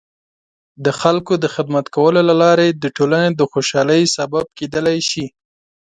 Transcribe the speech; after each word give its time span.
د 0.85 0.87
خلکو 1.01 1.33
د 1.43 1.45
خدمت 1.55 1.85
کولو 1.95 2.21
له 2.29 2.35
لارې 2.43 2.67
د 2.73 2.85
ټولنې 2.97 3.29
د 3.35 3.41
خوشحالۍ 3.51 4.03
سبب 4.17 4.45
کیدلای 4.57 4.99
شي. 5.09 5.25